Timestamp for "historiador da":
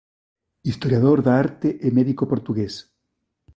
0.71-1.33